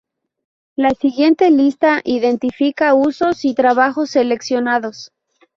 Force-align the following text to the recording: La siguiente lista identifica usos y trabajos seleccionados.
La 0.75 0.89
siguiente 0.99 1.51
lista 1.51 2.01
identifica 2.03 2.95
usos 2.95 3.45
y 3.45 3.53
trabajos 3.53 4.09
seleccionados. 4.09 5.11